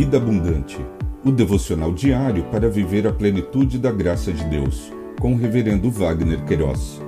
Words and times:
Vida 0.00 0.16
Abundante, 0.16 0.78
o 1.22 1.30
devocional 1.30 1.92
diário 1.92 2.44
para 2.44 2.70
viver 2.70 3.06
a 3.06 3.12
plenitude 3.12 3.78
da 3.78 3.92
graça 3.92 4.32
de 4.32 4.42
Deus, 4.44 4.90
com 5.20 5.34
o 5.34 5.36
Reverendo 5.36 5.90
Wagner 5.90 6.42
Queiroz, 6.46 6.98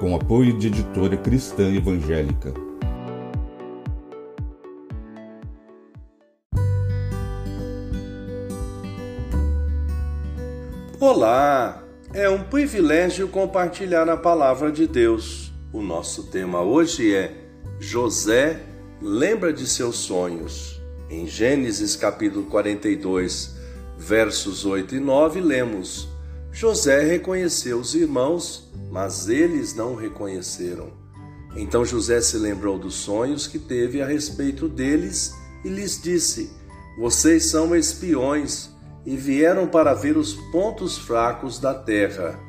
com 0.00 0.12
apoio 0.16 0.58
de 0.58 0.66
editora 0.66 1.16
cristã 1.16 1.72
evangélica. 1.72 2.52
Olá! 10.98 11.84
É 12.12 12.28
um 12.28 12.42
privilégio 12.42 13.28
compartilhar 13.28 14.08
a 14.08 14.16
palavra 14.16 14.72
de 14.72 14.88
Deus. 14.88 15.52
O 15.72 15.80
nosso 15.80 16.24
tema 16.24 16.60
hoje 16.60 17.14
é 17.14 17.32
José 17.78 18.58
lembra 19.00 19.52
de 19.52 19.64
seus 19.64 19.94
sonhos. 19.94 20.81
Em 21.12 21.26
Gênesis 21.26 21.94
capítulo 21.94 22.46
42, 22.46 23.54
versos 23.98 24.64
8 24.64 24.94
e 24.94 24.98
9, 24.98 25.42
lemos: 25.42 26.08
José 26.50 27.02
reconheceu 27.02 27.78
os 27.78 27.94
irmãos, 27.94 28.72
mas 28.90 29.28
eles 29.28 29.74
não 29.74 29.92
o 29.92 29.94
reconheceram. 29.94 30.90
Então 31.54 31.84
José 31.84 32.22
se 32.22 32.38
lembrou 32.38 32.78
dos 32.78 32.94
sonhos 32.94 33.46
que 33.46 33.58
teve 33.58 34.00
a 34.00 34.06
respeito 34.06 34.66
deles 34.70 35.34
e 35.62 35.68
lhes 35.68 36.00
disse: 36.00 36.50
Vocês 36.98 37.44
são 37.44 37.76
espiões 37.76 38.70
e 39.04 39.14
vieram 39.14 39.66
para 39.66 39.92
ver 39.92 40.16
os 40.16 40.32
pontos 40.50 40.96
fracos 40.96 41.58
da 41.58 41.74
terra. 41.74 42.40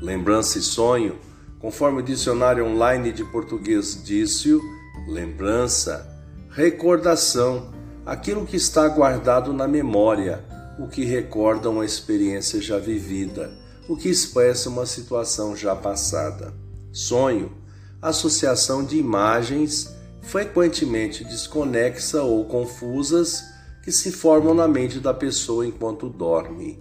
Lembrança 0.00 0.58
e 0.58 0.62
sonho, 0.62 1.18
conforme 1.58 2.00
o 2.00 2.02
dicionário 2.02 2.64
online 2.64 3.12
de 3.12 3.22
português 3.22 4.02
disse, 4.02 4.58
lembrança, 5.06 6.08
recordação, 6.48 7.81
aquilo 8.04 8.46
que 8.46 8.56
está 8.56 8.88
guardado 8.88 9.52
na 9.52 9.68
memória, 9.68 10.44
o 10.78 10.88
que 10.88 11.04
recorda 11.04 11.70
uma 11.70 11.84
experiência 11.84 12.60
já 12.60 12.78
vivida, 12.78 13.50
o 13.88 13.96
que 13.96 14.08
expressa 14.08 14.68
uma 14.68 14.86
situação 14.86 15.56
já 15.56 15.74
passada. 15.76 16.52
Sonho, 16.92 17.52
associação 18.00 18.84
de 18.84 18.98
imagens 18.98 19.94
frequentemente 20.22 21.24
desconexa 21.24 22.22
ou 22.22 22.44
confusas 22.44 23.44
que 23.82 23.90
se 23.90 24.12
formam 24.12 24.54
na 24.54 24.68
mente 24.68 25.00
da 25.00 25.12
pessoa 25.12 25.66
enquanto 25.66 26.08
dorme. 26.08 26.80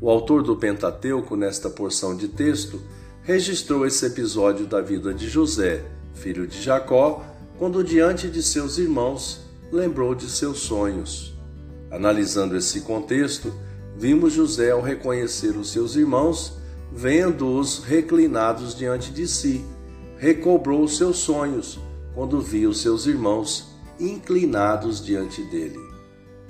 O 0.00 0.08
autor 0.10 0.42
do 0.42 0.56
Pentateuco, 0.56 1.36
nesta 1.36 1.68
porção 1.68 2.16
de 2.16 2.28
texto, 2.28 2.80
registrou 3.22 3.86
esse 3.86 4.04
episódio 4.06 4.66
da 4.66 4.80
vida 4.80 5.12
de 5.14 5.28
José, 5.28 5.84
filho 6.14 6.46
de 6.46 6.60
Jacó, 6.60 7.24
quando 7.58 7.84
diante 7.84 8.28
de 8.28 8.42
seus 8.42 8.78
irmãos 8.78 9.40
lembrou 9.72 10.14
de 10.14 10.30
seus 10.30 10.58
sonhos. 10.58 11.34
Analisando 11.90 12.56
esse 12.56 12.82
contexto, 12.82 13.52
vimos 13.96 14.34
José 14.34 14.70
ao 14.70 14.82
reconhecer 14.82 15.56
os 15.56 15.72
seus 15.72 15.96
irmãos, 15.96 16.58
vendo-os 16.92 17.82
reclinados 17.82 18.76
diante 18.76 19.10
de 19.10 19.26
si, 19.26 19.64
recobrou 20.18 20.84
os 20.84 20.98
seus 20.98 21.16
sonhos 21.16 21.80
quando 22.14 22.40
viu 22.40 22.74
seus 22.74 23.06
irmãos 23.06 23.72
inclinados 23.98 25.02
diante 25.02 25.42
dele. 25.44 25.80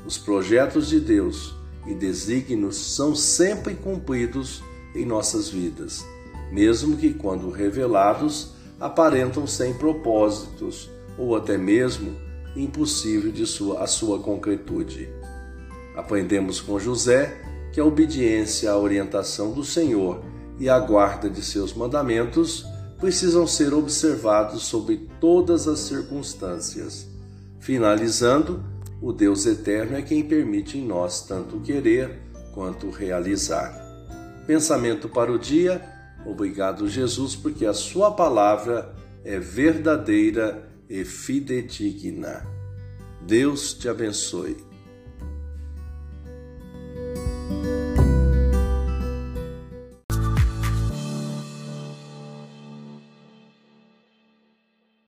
Os 0.05 0.19
projetos 0.19 0.89
de 0.89 0.98
Deus 0.98 1.55
e 1.87 1.95
desígnios 1.95 2.77
são 2.77 3.15
sempre 3.15 3.75
cumpridos 3.75 4.62
em 4.95 5.06
nossas 5.06 5.48
vidas, 5.48 6.05
mesmo 6.50 6.97
que 6.97 7.15
quando 7.15 7.50
revelados 7.50 8.53
aparentam 8.81 9.47
sem 9.47 9.75
propósitos 9.75 10.91
ou 11.17 11.37
até 11.37 11.56
mesmo 11.56 12.17
impossível 12.56 13.33
de 13.33 13.47
sua, 13.47 13.83
a 13.83 13.86
sua 13.86 14.19
concretude. 14.19 15.08
Aprendemos 15.97 16.61
com 16.61 16.78
José 16.78 17.41
que 17.72 17.81
a 17.81 17.84
obediência 17.84 18.70
à 18.70 18.78
orientação 18.78 19.53
do 19.53 19.65
Senhor 19.65 20.22
e 20.59 20.69
a 20.69 20.78
guarda 20.78 21.28
de 21.28 21.43
seus 21.43 21.72
mandamentos 21.72 22.65
precisam 22.99 23.47
ser 23.47 23.75
observados 23.75 24.62
sob 24.62 25.09
todas 25.21 25.66
as 25.66 25.81
circunstâncias. 25.81 27.09
Finalizando, 27.59 28.62
o 29.00 29.12
Deus 29.12 29.47
eterno 29.47 29.97
é 29.97 30.03
quem 30.03 30.22
permite 30.22 30.78
em 30.78 30.87
nós 30.87 31.26
tanto 31.26 31.59
querer 31.60 32.22
quanto 32.55 32.91
realizar. 32.91 33.82
Pensamento 34.47 35.09
para 35.09 35.32
o 35.32 35.38
dia. 35.38 35.82
Obrigado, 36.25 36.88
Jesus, 36.88 37.34
porque 37.34 37.66
a 37.66 37.75
Sua 37.75 38.12
palavra 38.12 38.94
é 39.25 39.38
verdadeira 39.38 40.69
e 40.88 41.05
fidedigna. 41.05 42.47
Deus 43.27 43.75
te 43.75 43.88
abençoe. 43.88 44.72